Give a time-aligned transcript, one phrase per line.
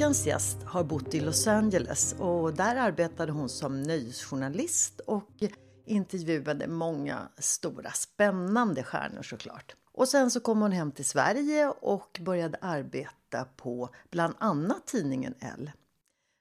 [0.00, 5.30] Veckans gäst har bott i Los Angeles och där arbetade hon som nöjesjournalist och
[5.86, 9.76] intervjuade många stora spännande stjärnor såklart.
[9.92, 15.34] Och sen så kom hon hem till Sverige och började arbeta på bland annat tidningen
[15.40, 15.70] L.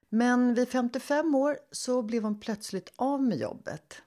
[0.09, 4.01] Men vid 55 år så blev hon plötsligt av med jobbet.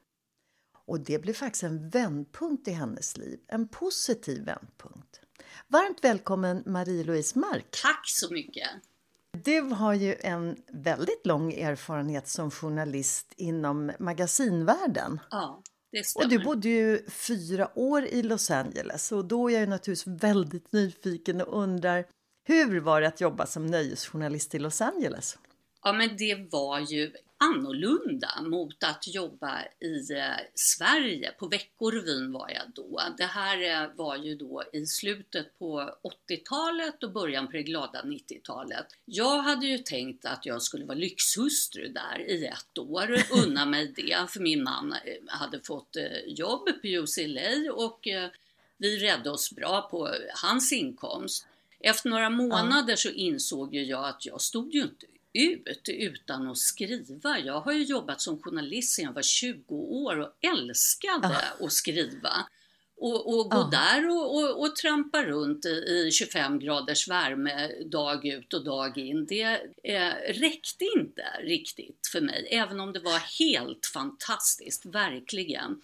[0.87, 5.21] Och det blev faktiskt en vändpunkt i hennes liv, en positiv vändpunkt.
[5.69, 7.79] Varmt välkommen Marie-Louise Mark.
[7.83, 8.71] Tack så mycket.
[9.33, 15.21] Du har ju en väldigt lång erfarenhet som journalist inom magasinvärlden.
[15.31, 16.27] Ja, det stämmer.
[16.27, 20.73] Och du bodde ju fyra år i Los Angeles och då är jag naturligtvis väldigt
[20.73, 22.05] nyfiken och undrar
[22.45, 25.39] hur var det att jobba som nöjesjournalist i Los Angeles?
[25.83, 27.13] Ja, men det var ju
[27.43, 31.33] annorlunda mot att jobba i eh, Sverige.
[31.39, 33.01] På Veckorevyn var jag då.
[33.17, 35.95] Det här eh, var ju då i slutet på
[36.29, 38.87] 80-talet och början på det glada 90-talet.
[39.05, 43.17] Jag hade ju tänkt att jag skulle vara lyxhustru där i ett år,
[43.47, 45.97] unna mig det, för min man eh, hade fått
[46.27, 48.09] jobb på UCLA och
[48.77, 51.47] vi räddade oss bra på hans inkomst.
[51.81, 56.59] Efter några månader så insåg ju jag att jag stod ju inte ut utan att
[56.59, 57.39] skriva.
[57.39, 61.29] Jag har ju jobbat som journalist sedan jag var 20 år och älskade
[61.61, 61.65] ah.
[61.65, 62.47] att skriva.
[62.97, 63.71] Och, och gå ah.
[63.71, 69.27] där och, och, och, trampa runt i 25 graders värme dag ut och dag in,
[69.27, 75.83] det eh, räckte inte riktigt för mig, även om det var helt fantastiskt, verkligen.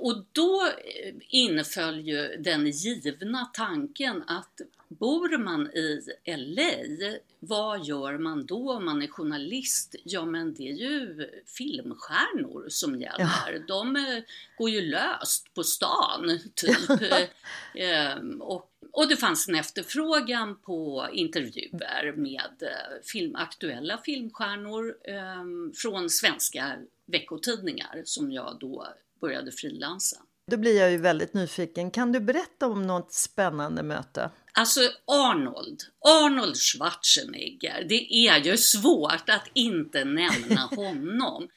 [0.00, 4.60] Och då eh, inföll ju den givna tanken att
[4.98, 9.94] bor man i LA, vad gör man då om man är journalist?
[10.04, 13.52] Ja men det är ju filmstjärnor som gäller.
[13.52, 13.58] Ja.
[13.68, 14.22] De eh,
[14.58, 17.00] går ju löst på stan, typ.
[17.74, 25.44] ehm, och, och det fanns en efterfrågan på intervjuer med eh, film, aktuella filmstjärnor eh,
[25.74, 28.86] från svenska veckotidningar som jag då
[29.20, 30.16] började frilansa.
[30.50, 31.90] Då blir jag ju väldigt nyfiken.
[31.90, 34.30] Kan du berätta om något spännande möte?
[34.52, 41.48] Alltså Arnold, Arnold Schwarzenegger, det är ju svårt att inte nämna honom.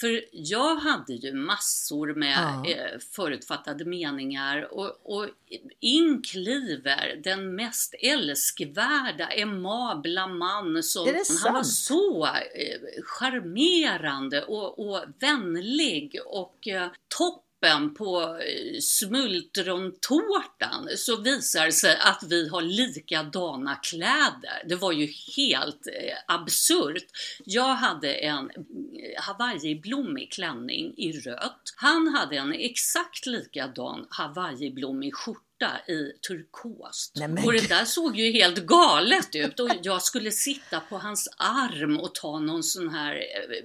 [0.00, 2.70] För jag hade ju massor med ja.
[2.70, 5.28] eh, förutfattade meningar och, och
[5.80, 11.06] inkliver den mest älskvärda, emabla man som
[11.42, 16.88] han var så eh, charmerande och, och vänlig och eh,
[17.18, 24.62] topp toppen på eh, smultrontårtan så visar det sig att vi har likadana kläder.
[24.68, 27.06] Det var ju helt eh, absurt.
[27.44, 28.62] Jag hade en eh,
[29.16, 31.74] hawaiiblommig klänning i rött.
[31.76, 37.12] Han hade en exakt likadan hawaiiblommig skjorta i turkost.
[37.16, 41.28] Nej, och det där såg ju helt galet ut och jag skulle sitta på hans
[41.36, 43.64] arm och ta någon sån här eh,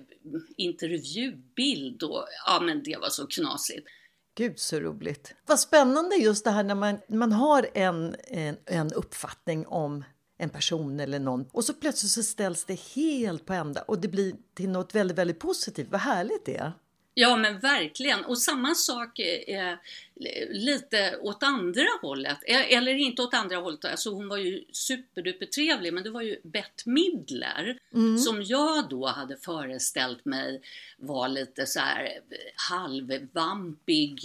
[0.58, 3.88] intervjubild och ja men det var så knasigt.
[4.36, 5.36] Gud så roligt.
[5.46, 10.04] Vad spännande just det här när man, man har en, en, en uppfattning om
[10.38, 14.08] en person eller någon och så plötsligt så ställs det helt på ända och det
[14.08, 15.88] blir till något väldigt, väldigt positivt.
[15.92, 16.74] Vad härligt det är.
[17.14, 19.78] Ja men verkligen och samma sak eh,
[20.50, 22.38] lite åt andra hållet.
[22.48, 26.22] Eh, eller inte åt andra hållet, alltså hon var ju superduper trevlig men det var
[26.22, 28.18] ju Bette Midler mm.
[28.18, 30.62] som jag då hade föreställt mig
[30.98, 32.10] var lite så här
[32.56, 34.24] halvvampig,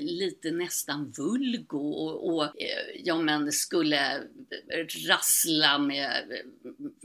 [0.00, 2.52] lite nästan vulgo och, och
[3.04, 4.22] ja men skulle
[5.08, 6.12] rassla med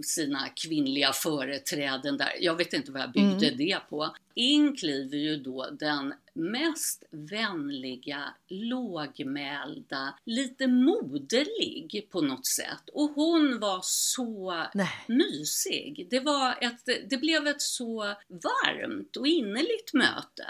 [0.04, 2.34] sina kvinnliga företräden där.
[2.40, 3.58] Jag vet inte vad jag byggde mm.
[3.58, 4.16] det på.
[4.34, 12.90] Inkliver ju då den mest vänliga, lågmälda, lite moderlig på något sätt.
[12.94, 15.06] Och hon var så Nej.
[15.08, 16.08] mysig.
[16.10, 20.48] Det, var ett, det blev ett så varmt och innerligt möte.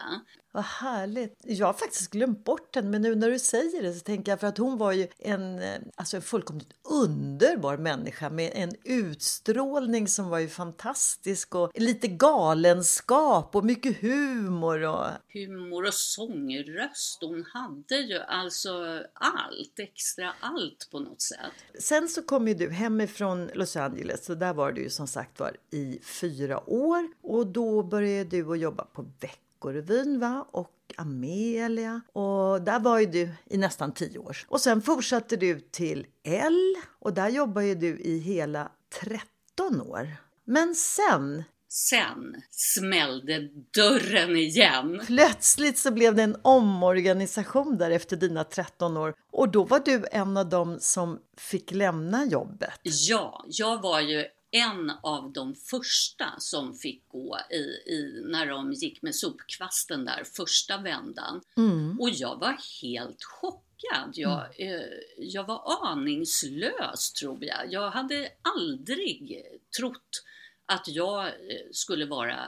[0.55, 1.41] Vad härligt.
[1.43, 4.39] Jag har faktiskt glömt bort henne, men nu när du säger det så tänker jag
[4.39, 10.07] för att hon var ju en, eh, alltså en fullkomligt underbar människa med en utstrålning
[10.07, 14.83] som var ju fantastisk och lite galenskap och mycket humor.
[14.83, 15.07] Och...
[15.33, 17.17] Humor och sångröst.
[17.21, 21.81] Hon hade ju alltså allt, extra allt på något sätt.
[21.83, 25.39] Sen så kom ju du hemifrån Los Angeles och där var du ju som sagt
[25.39, 30.47] var i fyra år och då började du att jobba på veck Veckorevyn va?
[30.51, 32.01] och Amelia.
[32.13, 34.37] Och där var ju du i nästan tio år.
[34.47, 38.71] Och sen fortsatte du till L och där jobbade ju du i hela
[39.01, 40.07] 13 år.
[40.45, 45.01] Men sen Sen smällde dörren igen.
[45.07, 50.05] Plötsligt så blev det en omorganisation där efter dina 13 år och då var du
[50.11, 52.79] en av dem som fick lämna jobbet.
[52.83, 58.73] Ja, jag var ju en av de första som fick gå i, i, när de
[58.73, 61.41] gick med sopkvasten där första vändan.
[61.57, 61.99] Mm.
[61.99, 64.11] Och jag var helt chockad.
[64.13, 64.79] Jag, Mm.
[64.79, 67.73] eh, jag var aningslös tror jag.
[67.73, 69.43] Jag hade aldrig
[69.77, 70.23] trott
[70.65, 71.33] att jag eh,
[71.71, 72.39] skulle vara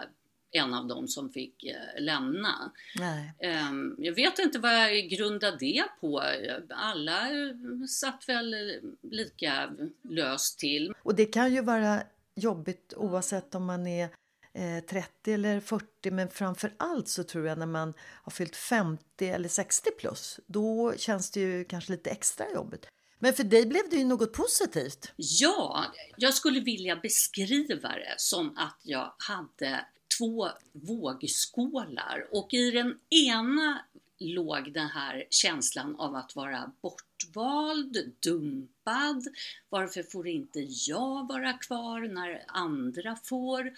[0.56, 2.72] en av dem som fick eh, lämna.
[2.96, 3.34] Nej.
[3.40, 6.24] Ehm, Jag vet inte vad jag grundade det på.
[6.69, 7.56] Alla eh,
[7.90, 8.56] satt väl
[9.02, 9.69] lika
[10.02, 10.94] löst till.
[11.04, 12.04] Och det kan ju vara
[12.36, 14.10] jobbigt oavsett om man är
[14.54, 19.28] eh, 30 eller 40 men framför allt så tror jag när man har fyllt 50
[19.30, 22.88] eller 60 plus då känns det ju kanske lite extra jobbigt.
[23.19, 25.12] Men för dig blev det ju något positivt.
[25.16, 25.86] Ja,
[26.18, 29.86] jag skulle vilja beskriva det som att jag hade
[30.18, 33.86] två vågskålar och i den ena
[34.19, 39.24] låg den här känslan av att vara bortvald, dumpad.
[39.69, 43.74] Varför får inte jag vara kvar när andra får?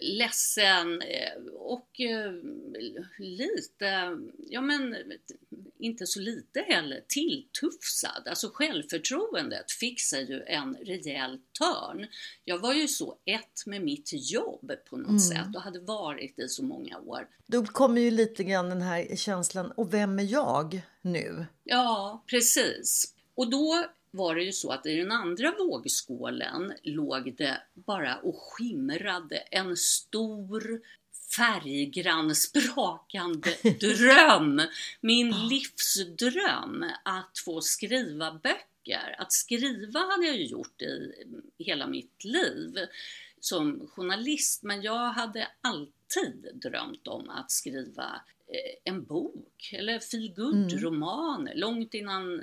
[0.00, 2.32] Ledsen eh, och eh,
[3.18, 4.96] lite, ja men
[5.78, 8.28] inte så lite heller, tilltufsad.
[8.28, 12.06] Alltså självförtroendet fick sig ju en rejäl törn.
[12.44, 16.48] Jag var ju så ett med mitt jobb på något sätt och hade varit i
[16.48, 17.28] så många år.
[17.46, 21.46] Då kommer ju lite grann den här känslan, och vem är jag nu?
[21.64, 23.14] Ja, precis.
[23.34, 28.36] Och då var det ju så att i den andra vågskålen låg det bara och
[28.36, 30.80] skimrade en stor
[31.36, 33.50] färggrann sprakande
[33.80, 34.62] dröm.
[35.00, 39.16] Min livsdröm att få skriva böcker.
[39.18, 41.12] Att skriva hade jag ju gjort i
[41.58, 42.78] hela mitt liv
[43.40, 50.78] som journalist men jag hade alltid drömt om att skriva eh, en bok eller feel
[50.78, 52.42] roman långt innan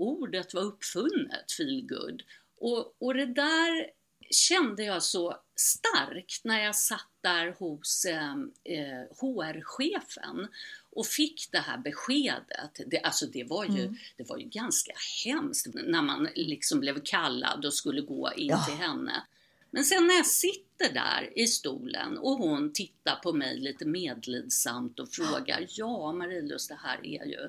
[0.00, 2.22] ordet var uppfunnet, feelgood.
[2.56, 3.90] Och, och det där
[4.30, 8.32] kände jag så starkt när jag satt där hos eh,
[8.64, 10.48] eh, HR-chefen
[10.90, 12.80] och fick det här beskedet.
[12.86, 14.92] Det, alltså det var, ju, det var ju ganska
[15.24, 18.64] hemskt när man liksom blev kallad och skulle gå in Ja.
[18.64, 19.22] till henne.
[19.70, 25.00] Men sen när jag sitter där i stolen och hon tittar på mig lite medlidsamt
[25.00, 27.48] och frågar Ja Marie-Louise, det här är ju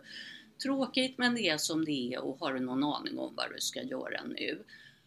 [0.64, 3.62] tråkigt men det är som det är och har du någon aning om vad du
[3.62, 4.64] ska göra nu?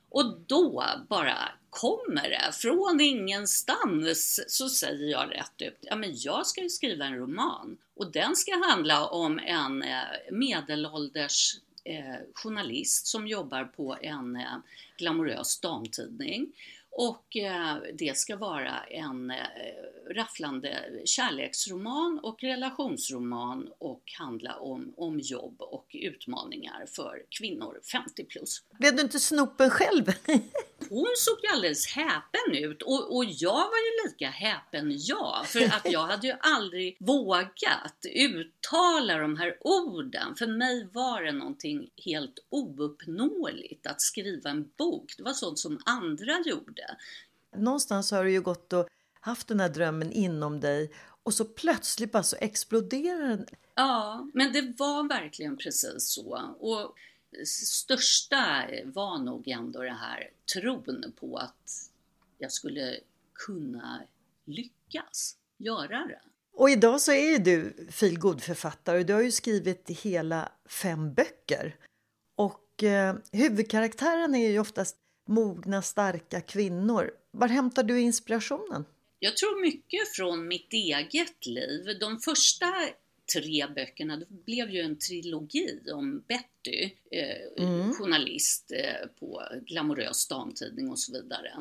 [0.08, 1.38] Och då bara
[1.70, 7.04] kommer det, från ingenstans så säger jag rätt ut, ja men jag ska ju skriva
[7.04, 9.98] en roman och den ska handla om en eh,
[10.30, 14.56] medelålders eh, journalist som jobbar på en eh,
[14.98, 16.52] glamorös damtidning.
[16.96, 19.36] Och eh, det ska vara en eh,
[20.10, 28.62] rafflande kärleksroman och relationsroman och handla om, om jobb och utmaningar för kvinnor 50 plus.
[28.78, 30.04] Blev du inte snopen själv?
[30.88, 35.46] Hon såg ju alldeles häpen ut och, och jag var ju lika häpen jag.
[35.46, 40.34] För att jag hade ju aldrig vågat uttala de här orden.
[40.36, 45.14] För mig var det någonting helt ouppnåeligt att skriva en bok.
[45.16, 46.83] Det var sånt som andra gjorde.
[47.56, 48.88] Någonstans har du ju gått och
[49.20, 53.46] haft den här drömmen inom dig och så plötsligt bara så exploderar den.
[53.74, 56.56] Ja, men det var verkligen precis så.
[56.58, 56.94] Och
[57.46, 61.90] största var nog ändå det här tron på att
[62.38, 63.00] jag skulle
[63.32, 64.02] kunna
[64.44, 66.20] lyckas göra det.
[66.56, 71.76] Och idag så är ju du feelgood-författare och du har ju skrivit hela fem böcker.
[72.36, 77.10] Och eh, huvudkaraktären är ju oftast mogna, starka kvinnor.
[77.30, 78.84] Var hämtar du inspirationen?
[79.18, 81.98] Jag tror mycket från mitt eget liv.
[82.00, 82.66] De första
[83.34, 87.92] tre böckerna, det blev ju en trilogi om Betty, eh, mm.
[87.92, 91.52] journalist eh, på glamorös damtidning och så vidare.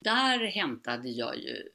[0.00, 1.68] Där hämtade jag ju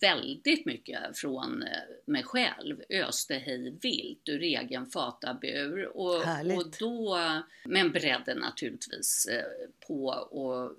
[0.00, 1.68] väldigt mycket från eh,
[2.06, 6.16] mig själv, öste hej vilt ur egen fatabur och,
[6.56, 7.18] och då,
[7.64, 10.76] men bredde naturligtvis eh, på och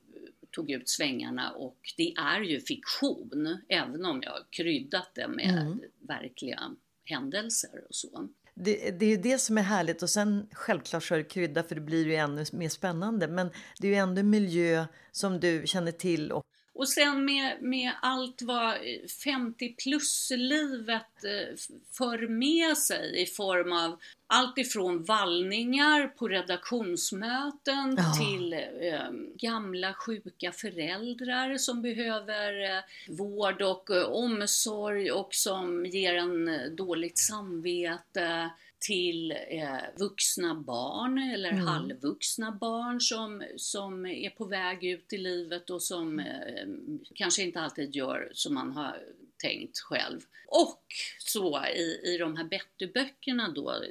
[0.51, 5.79] tog ut svängarna och det är ju fiktion, även om jag kryddat det med mm.
[5.99, 8.27] verkliga händelser och så.
[8.53, 11.63] Det, det, är ju det som är härligt och sen självklart så är det krydda
[11.63, 13.27] för det blir ju ännu mer spännande.
[13.27, 13.49] Men
[13.79, 16.45] det är ju ändå en miljö som du känner till och
[16.77, 18.75] och sen med, med allt vad
[19.23, 21.55] 50 plus-livet eh,
[21.97, 28.13] för med sig i form av allt ifrån vallningar på redaktionsmöten ja.
[28.19, 36.15] till eh, gamla sjuka föräldrar som behöver eh, vård och eh, omsorg och som ger
[36.15, 41.67] en eh, dåligt samvete till eh, vuxna barn eller mm.
[41.67, 46.67] halvvuxna barn som, som är på väg ut i livet och som eh,
[47.15, 48.99] kanske inte alltid gör som man har
[49.41, 50.21] tänkt själv.
[50.47, 50.83] Och
[51.19, 53.83] så i, i de här Betty-böckerna då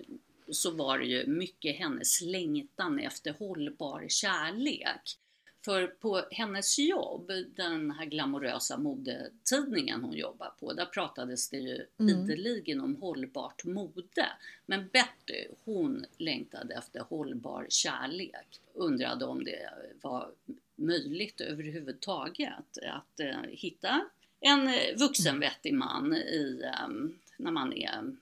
[0.51, 5.19] så var det ju mycket hennes längtan efter hållbar kärlek.
[5.67, 11.87] För på hennes jobb, den här glamorösa modetidningen hon jobbar på, där pratades det ju
[11.99, 12.11] mm.
[12.25, 14.27] ideligen om hållbart mode.
[14.67, 18.61] Men Betty, hon längtade efter hållbar kärlek.
[18.75, 19.71] Undrade om det
[20.03, 20.31] var
[20.77, 24.05] möjligt överhuvudtaget att uh, hitta
[24.41, 28.17] en vuxenvettig man i, um, när man är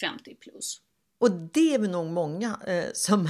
[0.00, 0.80] 50 plus.
[1.20, 3.28] Och det är nog många eh, som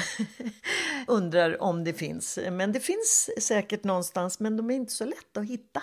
[1.06, 2.38] undrar om det finns.
[2.50, 5.82] Men det finns säkert någonstans, men de är inte så lätta att hitta.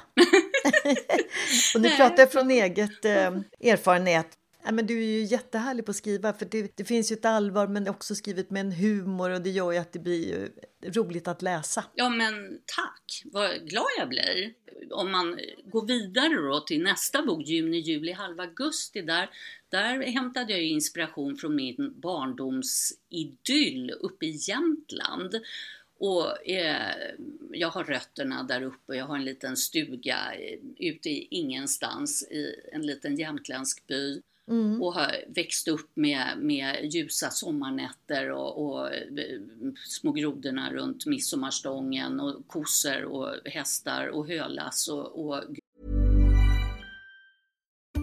[1.75, 3.31] och nu pratar jag från eget eh,
[3.71, 4.27] erfarenhet.
[4.65, 7.25] Ja, men du är ju jättehärlig på att skriva, för det, det, finns ju ett
[7.25, 10.49] allvar men också skrivet med en humor och det gör ju att det blir
[10.85, 11.83] roligt att läsa.
[11.95, 12.33] Ja men
[12.65, 14.53] tack, vad glad jag blir.
[14.91, 19.29] Om man går vidare då till nästa bok, Juni, juli, halv augusti, där,
[19.75, 25.35] där hämtade jag inspiration från min barndomsidyll uppe i Jämtland.
[25.99, 26.95] Och eh,
[27.51, 32.55] jag har rötterna där uppe, jag har en liten stuga eh, ute i ingenstans i
[32.73, 34.21] en liten jämtländsk by.
[34.47, 34.81] Mm.
[34.81, 39.39] och har växt upp med, med ljusa sommarnätter och, och eh,
[39.87, 45.43] små grodorna runt midsommarstången och kossor och hästar och hölass och, och...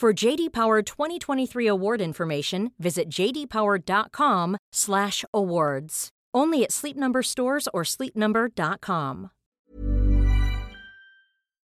[0.00, 6.08] For JD Power 2023 award information, visit jdpower.com/awards.
[6.32, 9.28] Only at Sleep Number stores or sleepnumber.com.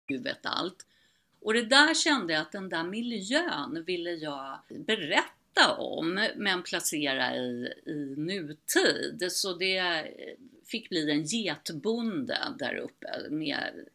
[0.07, 0.85] Huvudet allt.
[1.41, 7.35] Och det där kände jag att den där miljön ville jag berätta om, men placera
[7.35, 9.31] i, i nutid.
[9.31, 10.05] Så det
[10.71, 13.85] fick bli en getbonde där uppe med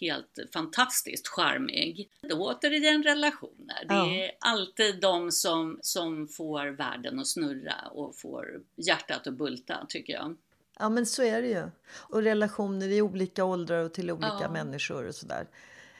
[0.00, 2.08] helt fantastiskt charmig.
[2.32, 3.84] Återigen relationer.
[3.88, 9.86] Det är alltid de som, som får världen att snurra och får hjärtat att bulta
[9.88, 10.36] tycker jag.
[10.78, 11.70] Ja men så är det ju.
[11.92, 14.50] Och relationer i olika åldrar och till olika ja.
[14.50, 15.46] människor och sådär.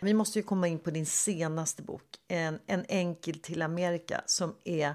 [0.00, 4.54] Vi måste ju komma in på din senaste bok, En, en enkel till Amerika, som
[4.64, 4.94] är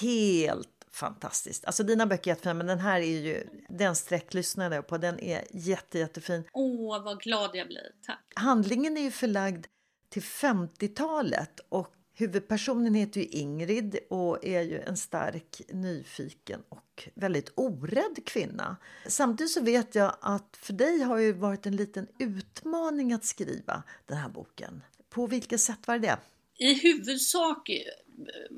[0.00, 1.64] helt fantastiskt.
[1.64, 5.20] Alltså dina böcker är jättefina, men den här är ju, den sträcklyssnade jag på, den
[5.20, 6.44] är jätte, jättefin.
[6.52, 8.32] Åh, vad glad jag blir, tack.
[8.34, 9.66] Handlingen är ju förlagd
[10.08, 17.52] till 50-talet och huvudpersonen heter ju Ingrid och är ju en stark, nyfiken och väldigt
[17.54, 18.76] orädd kvinna.
[19.06, 23.82] Samtidigt så vet jag att för dig har ju varit en liten utmaning att skriva
[24.06, 24.82] den här boken.
[25.10, 26.16] På vilket sätt var det?
[26.58, 27.70] I huvudsak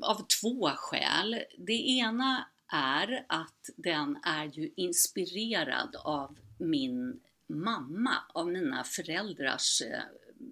[0.01, 1.43] av två skäl.
[1.57, 10.01] Det ena är att den är ju inspirerad av min mamma, av mina föräldrars eh,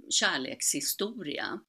[0.09, 1.59] kärlekshistoria.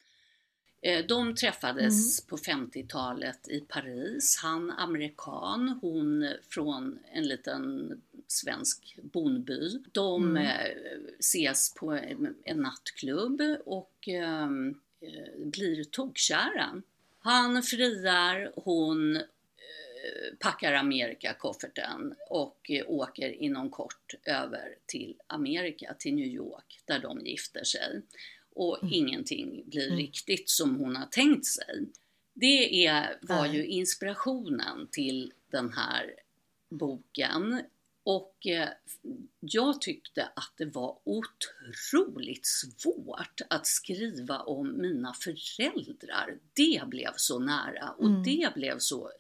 [0.83, 2.29] Eh, de träffades mm.
[2.29, 4.39] på 50-talet i Paris.
[4.43, 7.93] Han amerikan, hon från en liten
[8.27, 9.83] svensk bondby.
[9.93, 10.47] De mm.
[10.47, 10.77] Eh,
[11.19, 11.93] ses på
[12.45, 14.51] en nattklubb och eh,
[15.37, 16.83] blir tokkära.
[17.19, 19.23] Han friar, hon
[20.39, 27.65] packar Amerika-kofferten och åker inom kort över till Amerika, till New York, där de gifter
[27.65, 28.03] sig
[28.57, 28.95] och mm.
[28.95, 29.99] ingenting blir mm.
[29.99, 31.87] riktigt som hon har tänkt sig.
[32.35, 36.15] Det är, var ju inspirationen till den här
[36.71, 37.63] boken
[38.07, 38.69] och eh,
[39.41, 46.39] jag tyckte att det var otroligt svårt att skriva om mina föräldrar.
[46.53, 48.23] Det blev så nära och mm.
[48.23, 49.11] det blev så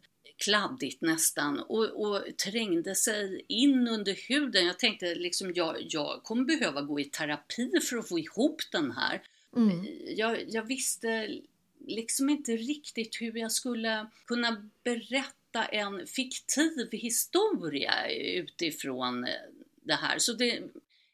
[0.45, 4.67] kladdigt nästan och, och trängde sig in under huden.
[4.67, 8.91] Jag tänkte liksom jag, jag kommer behöva gå i terapi för att få ihop den
[8.93, 9.23] här.
[9.57, 9.87] Mm.
[10.17, 11.29] Jag, jag visste
[11.87, 19.27] liksom inte riktigt hur jag skulle kunna berätta en fiktiv historia utifrån
[19.83, 20.19] det här.
[20.19, 20.63] Så det,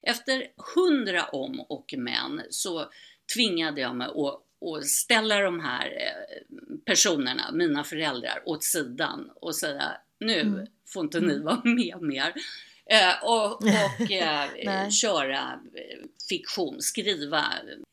[0.02, 2.90] efter hundra om och men så
[3.34, 6.46] tvingade jag mig att och ställa de här eh,
[6.86, 10.66] personerna, mina föräldrar, åt sidan och säga nu mm.
[10.88, 11.44] får inte ni mm.
[11.44, 12.34] vara med mer.
[12.86, 15.60] Eh, och, och eh, köra
[16.28, 17.44] fiktion, skriva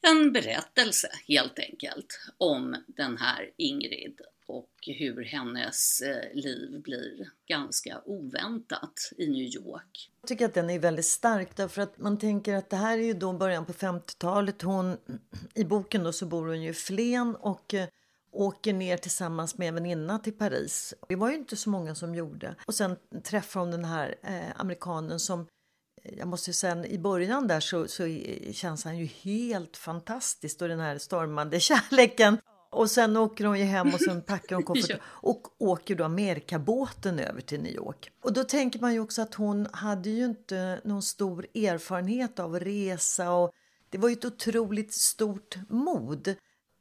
[0.08, 8.02] en berättelse helt enkelt om den här Ingrid och hur hennes eh, liv blir ganska
[8.06, 10.12] oväntat i New York.
[10.22, 13.04] Jag tycker att den är väldigt stark därför att man tänker att det här är
[13.04, 14.62] ju då början på 50-talet.
[14.62, 14.98] Hon,
[15.54, 17.88] I boken då så bor hon ju i Flen och eh,
[18.32, 20.94] åker ner tillsammans med en väninna till Paris.
[21.08, 22.56] Det var ju inte så många som gjorde.
[22.66, 25.48] Och sen träffar hon den här eh, amerikanen som
[26.04, 28.20] eh, jag måste säga i början där så, så
[28.52, 32.38] känns han ju helt fantastisk och den här stormande kärleken.
[32.70, 35.30] Och sen åker hon ju hem och sen packar hon kofferten ja.
[35.30, 38.12] och åker då Amerikabåten över till New York.
[38.24, 42.56] Och då tänker man ju också att hon hade ju inte någon stor erfarenhet av
[42.56, 43.52] att resa och
[43.90, 46.36] det var ju ett otroligt stort mod.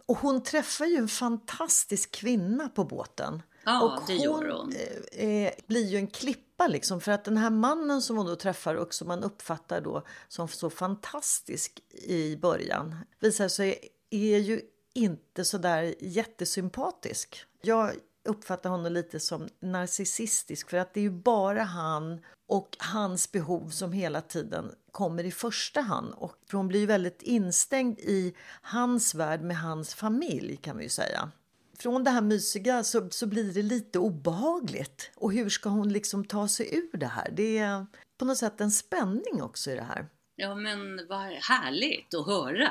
[0.06, 3.42] Och hon träffar ju en fantastisk kvinna på båten.
[3.64, 4.72] Ja, och det gör hon.
[5.12, 8.36] Eh, eh, blir ju en klippa liksom för att den här mannen som hon då
[8.36, 14.60] träffar och som man uppfattar då som så fantastisk i början visar sig är ju
[14.98, 17.44] inte så där jättesympatisk.
[17.62, 23.32] Jag uppfattar honom lite som narcissistisk för att det är ju bara han och hans
[23.32, 26.14] behov som hela tiden kommer i första hand.
[26.16, 30.90] Och hon blir ju väldigt instängd i hans värld med hans familj kan vi ju
[30.90, 31.30] säga.
[31.78, 35.10] Från det här mysiga så, så blir det lite obehagligt.
[35.16, 37.30] Och hur ska hon liksom ta sig ur det här?
[37.32, 37.86] Det är
[38.18, 40.08] på något sätt en spänning också i det här.
[40.36, 42.70] Ja men vad härligt att höra.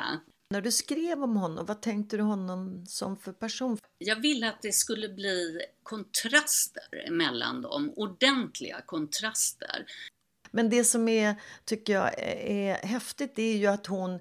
[0.49, 3.77] När du skrev om honom, vad tänkte du honom som för person?
[3.97, 9.85] Jag ville att det skulle bli kontraster mellan dem, ordentliga kontraster.
[10.51, 14.13] Men det som är, tycker jag är häftigt är ju att hon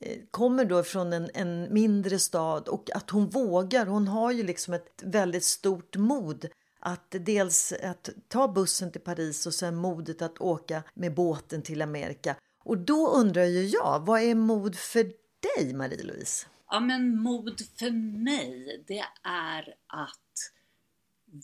[0.00, 3.86] eh, kommer då från en, en mindre stad och att hon vågar.
[3.86, 6.48] Hon har ju liksom ett väldigt stort mod
[6.80, 11.82] att dels att ta bussen till Paris och sen modet att åka med båten till
[11.82, 12.36] Amerika.
[12.64, 15.25] Och då undrar ju jag, vad är mod för
[15.56, 16.46] dig, Marie-Louise?
[16.70, 17.90] Ja, men mod för
[18.24, 20.52] mig, det är att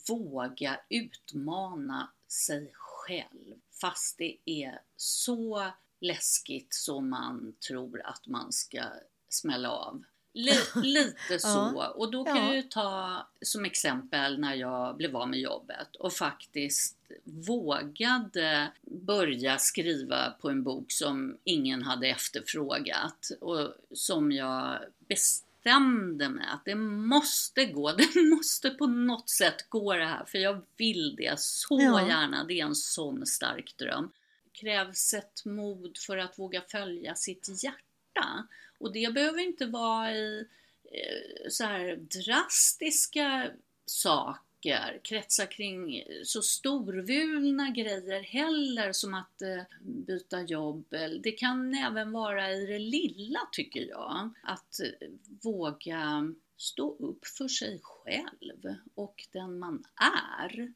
[0.07, 8.83] våga utmana sig själv fast det är så läskigt som man tror att man ska
[9.29, 10.03] smälla av.
[10.75, 11.93] lite så.
[11.95, 12.45] Och då kan ja.
[12.45, 19.57] jag ju ta som exempel när jag blev av med jobbet och faktiskt vågade börja
[19.57, 26.75] skriva på en bok som ingen hade efterfrågat och som jag bestämde mig att det
[26.75, 31.79] måste gå, det måste på något sätt gå det här för jag vill det så
[31.81, 32.07] ja.
[32.07, 34.11] gärna, det är en sån stark dröm.
[34.43, 38.47] Det krävs ett mod för att våga följa sitt hjärta.
[38.83, 40.45] Och det behöver inte vara i
[40.83, 43.51] eh, så här drastiska
[43.85, 50.85] saker, kretsar kring så storvulna grejer heller som att eh, byta jobb.
[51.23, 55.09] Det kan även vara i det lilla tycker jag, att eh,
[55.43, 59.83] våga stå upp för sig själv och den man
[60.31, 60.73] är.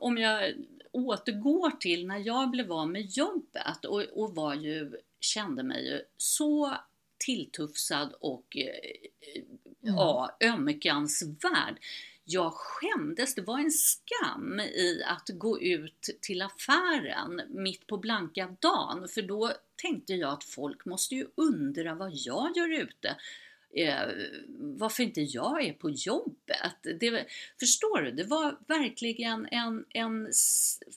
[0.00, 0.54] Om jag
[0.92, 6.02] återgår till när jag blev av med jobbet och, och var ju, kände mig ju
[6.16, 6.76] så
[7.20, 9.40] tilltufsad och eh,
[9.80, 11.78] ja, ömkansvärd.
[12.24, 18.56] Jag skämdes, det var en skam i att gå ut till affären mitt på blanka
[18.60, 23.16] dagen för då tänkte jag att folk måste ju undra vad jag gör ute
[23.74, 24.08] eh,
[24.58, 27.00] varför inte jag är på jobbet.
[27.00, 27.26] Det,
[27.60, 28.10] förstår du?
[28.10, 30.28] Det var verkligen en, en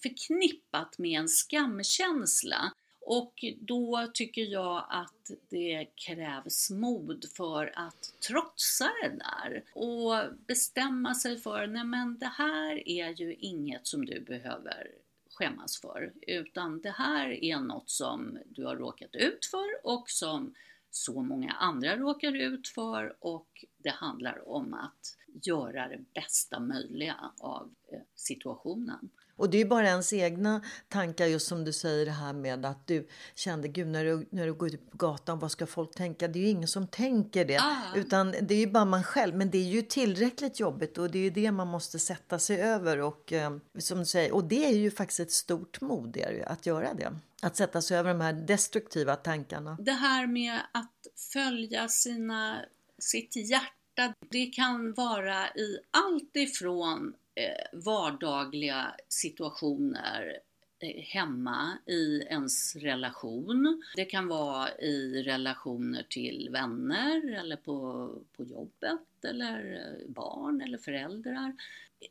[0.04, 2.74] förknippat med en skamkänsla.
[3.06, 11.16] Och då tycker jag att det krävs mod för att trotsa det där och bestämma
[11.16, 14.88] sig för, nej men det här är ju inget som du behöver
[15.30, 20.54] skämmas för, utan det här är något som du har råkat ut för och som
[20.92, 27.32] så många andra råkar ut för och det handlar om att göra det bästa möjliga
[27.40, 29.10] av eh, situationen.
[29.36, 32.88] Och det är bara ens egna tankar, just som du säger det här med att
[32.88, 36.28] du kände, gud när du, när du går ut på gatan, vad ska folk tänka?
[36.28, 37.96] Det är ju ingen som tänker det, ah.
[37.96, 39.36] utan det är ju bara man själv.
[39.36, 42.62] Men det är ju tillräckligt jobbigt och det är ju det man måste sätta sig
[42.62, 46.18] över och eh, som du säger, och det är ju faktiskt ett stort mod
[46.48, 47.14] att göra det.
[47.42, 49.78] Att sätta sig över de här destruktiva tankarna.
[49.80, 50.92] Det här med att
[51.34, 52.66] följa sina,
[53.00, 60.40] sitt hjärta, det kan vara i allt ifrån Eh, vardagliga situationer
[60.80, 63.84] eh, hemma i ens relation.
[63.96, 70.78] Det kan vara i relationer till vänner eller på, på jobbet eller eh, barn eller
[70.78, 71.54] föräldrar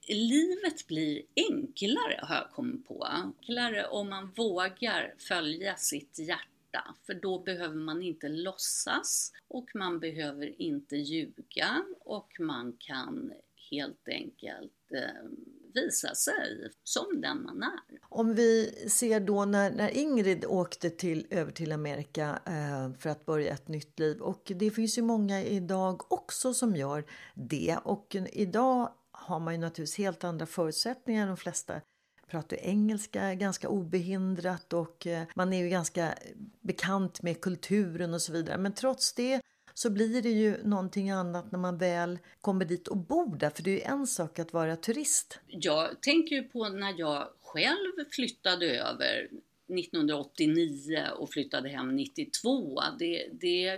[0.08, 3.04] livet blir enklare har jag kommit på.
[3.04, 6.94] Enklare om man vågar följa sitt hjärta.
[7.06, 13.32] För då behöver man inte låtsas och man behöver inte ljuga och man kan
[13.72, 15.30] helt enkelt eh,
[15.74, 17.98] visa sig som den man är.
[18.08, 23.26] Om vi ser då när, när Ingrid åkte till, över till Amerika eh, för att
[23.26, 27.04] börja ett nytt liv och det finns ju många idag också som gör
[27.34, 31.26] det och idag har man ju naturligtvis helt andra förutsättningar.
[31.26, 31.80] De flesta
[32.32, 36.14] pratar engelska ganska obehindrat och eh, man är ju ganska
[36.60, 38.58] bekant med kulturen och så vidare.
[38.58, 39.40] Men trots det
[39.74, 43.50] så blir det ju någonting annat när man väl kommer dit och bor där.
[43.50, 45.38] För det är ju en sak att vara turist.
[45.46, 49.28] Jag tänker ju på när jag själv flyttade över
[49.78, 52.80] 1989 och flyttade hem 92.
[52.98, 53.68] Det, det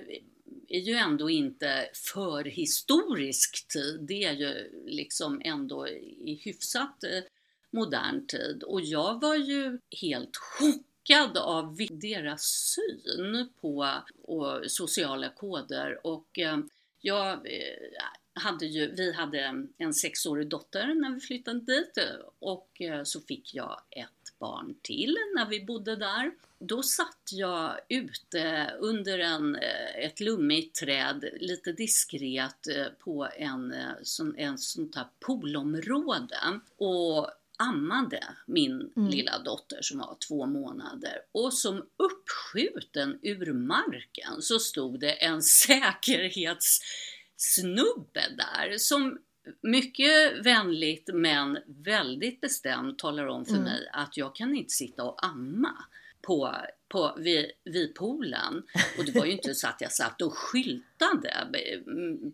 [0.69, 4.01] är ju ändå inte förhistorisk tid.
[4.09, 7.23] Det är ju liksom ändå i hyfsat eh,
[7.71, 8.63] modern tid.
[8.63, 10.94] Och jag var ju helt chockad
[11.41, 16.07] av deras syn på och sociala koder.
[16.07, 16.59] Och eh,
[17.01, 18.03] jag eh,
[18.35, 23.21] hade ju, vi hade en sexårig dotter när vi flyttade dit eh, och eh, så
[23.21, 26.33] fick jag ett barn till när vi bodde där.
[26.59, 29.57] Då satt jag ute under en,
[29.99, 32.67] ett lummigt träd lite diskret
[32.99, 33.75] på en,
[34.37, 39.09] en sånt här poolområde och ammade min mm.
[39.09, 45.43] lilla dotter som var två månader och som uppskjuten ur marken så stod det en
[45.43, 49.19] säkerhetssnubbe där som
[49.63, 53.65] mycket vänligt men väldigt bestämt talar om för mm.
[53.65, 55.85] mig att jag kan inte sitta och amma
[56.27, 56.57] på,
[56.89, 58.63] på, vid, vid poolen.
[58.99, 61.35] Och det var ju inte så att jag satt och skyltade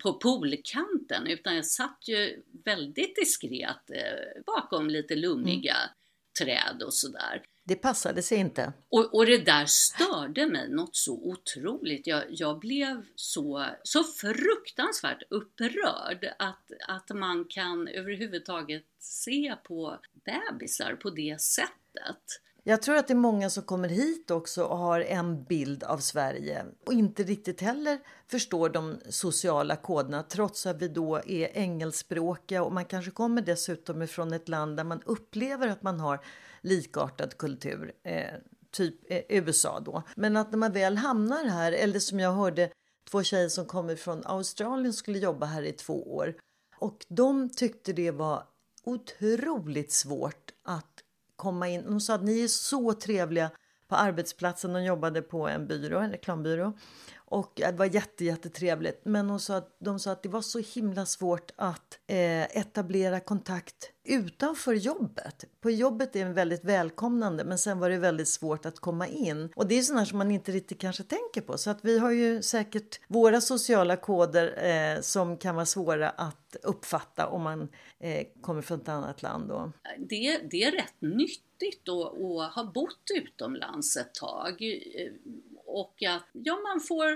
[0.02, 5.90] på poolkanten utan jag satt ju väldigt diskret eh, bakom lite lummiga mm.
[6.38, 7.42] träd och sådär.
[7.64, 8.72] Det passade sig inte.
[8.88, 12.06] Och, och det där störde mig något så otroligt.
[12.06, 20.94] Jag, jag blev så, så fruktansvärt upprörd att, att man kan överhuvudtaget se på bebisar
[20.94, 22.24] på det sättet.
[22.64, 25.98] Jag tror att det är många som kommer hit också och har en bild av
[25.98, 32.62] Sverige och inte riktigt heller förstår de sociala koderna trots att vi då är engelskspråkiga
[32.62, 36.24] och man kanske kommer dessutom ifrån ett land där man upplever att man har
[36.60, 38.34] likartad kultur, eh,
[38.70, 40.02] typ eh, USA då.
[40.16, 42.70] Men att när man väl hamnar här, eller som jag hörde
[43.10, 46.34] två tjejer som kommer från Australien skulle jobba här i två år
[46.78, 48.44] och de tyckte det var
[48.84, 51.02] otroligt svårt att
[51.40, 51.84] komma in.
[51.86, 53.50] Hon sa att ni är så trevliga
[53.88, 54.72] på arbetsplatsen.
[54.72, 56.72] De jobbade på en byrå, en reklambyrå.
[57.30, 59.00] Och det var jätte, jättetrevligt.
[59.04, 63.20] Men hon sa att, de sa att det var så himla svårt att eh, etablera
[63.20, 65.44] kontakt utanför jobbet.
[65.60, 69.52] På jobbet är det väldigt välkomnande men sen var det väldigt svårt att komma in.
[69.56, 71.58] Och det är sådana som man inte riktigt kanske tänker på.
[71.58, 76.56] Så att vi har ju säkert våra sociala koder eh, som kan vara svåra att
[76.62, 79.48] uppfatta om man eh, kommer från ett annat land.
[79.48, 79.72] Då.
[79.98, 84.62] Det, det är rätt nyttigt att, ha bott utomlands ett tag
[85.78, 87.10] och att ja, man får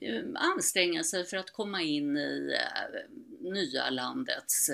[0.00, 4.70] eh, anstränga sig för att komma in i eh, nya landets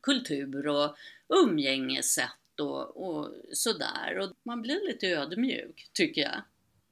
[0.00, 0.96] kultur och
[1.28, 4.18] umgängessätt och, och sådär.
[4.18, 6.42] Och man blir lite ödmjuk, tycker jag.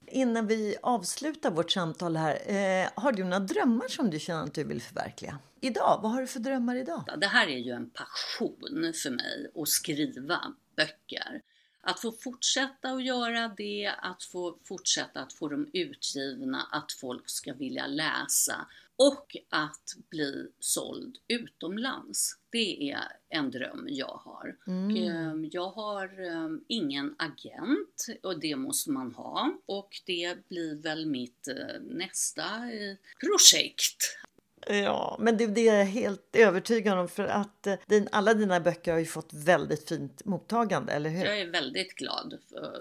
[0.07, 4.55] Innan vi avslutar vårt samtal här, eh, har du några drömmar som du känner att
[4.55, 5.39] du vill förverkliga?
[5.61, 7.05] Idag, vad har du för drömmar idag?
[7.19, 11.43] Det här är ju en passion för mig, att skriva böcker.
[11.81, 17.31] Att få fortsätta att göra det, att få fortsätta att få dem utgivna, att folk
[17.31, 18.67] ska vilja läsa
[18.97, 22.39] och att bli såld utomlands.
[22.51, 24.57] Det är en dröm jag har.
[24.67, 24.97] Mm.
[24.97, 31.07] Ehm, jag har ehm, ingen agent och det måste man ha och det blir väl
[31.07, 34.19] mitt eh, nästa eh, projekt
[34.67, 38.61] Ja, men det, det, är jag helt övertygad om för att eh, din, alla dina
[38.61, 41.25] böcker har ju fått väldigt fint mottagande, eller hur?
[41.25, 42.39] Jag är väldigt glad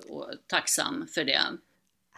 [0.10, 1.42] och tacksam för det.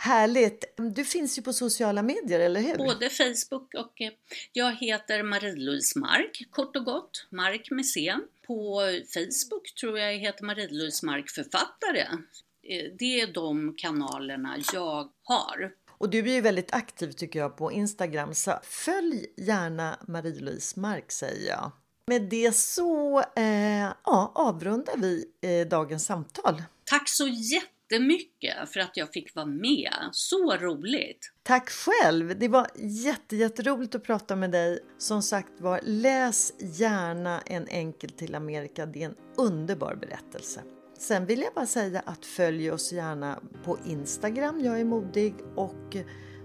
[0.02, 0.74] Härligt!
[0.96, 2.78] Du finns ju på sociala medier, eller hur?
[2.78, 4.12] Både Facebook och eh,
[4.54, 8.16] jag heter Marie-Louise Mark, kort och gott, Mark med C.
[8.48, 8.82] På
[9.14, 12.02] Facebook tror jag jag heter Marie-Louise Mark författare.
[12.64, 15.72] Eh, det är de kanalerna jag har.
[16.02, 21.12] Och du är ju väldigt aktiv tycker jag på Instagram så följ gärna Marie-Louise Mark
[21.12, 21.72] säger jag.
[22.08, 26.64] Med det så eh, ja, avrundar vi eh, dagens samtal.
[26.84, 29.94] Tack så jättemycket för att jag fick vara med.
[30.12, 31.32] Så roligt!
[31.44, 32.40] Tack själv!
[32.40, 34.80] Det var jätte, jätteroligt att prata med dig.
[34.98, 38.86] Som sagt var, läs gärna En enkel till Amerika.
[38.86, 40.62] Det är en underbar berättelse.
[41.02, 45.98] Sen vill jag bara säga att följ oss gärna på Instagram, jag är modig och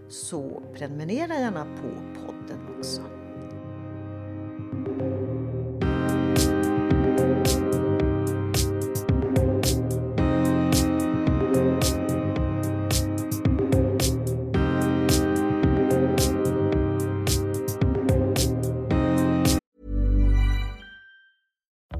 [0.08, 3.15] så prenumerera gärna på podden också.